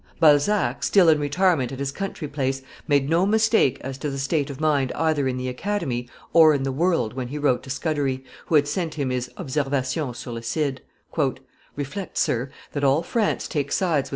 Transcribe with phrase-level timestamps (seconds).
[0.19, 4.49] Balzac, still in retirement at his country place, made no mistake as to the state
[4.49, 8.23] of mind either in the Academy or in the world when he wrote to Scudery,
[8.47, 10.81] who had sent him his Observations sur le Cid,
[11.75, 14.09] "Reflect, sir, that all France takes sides with M.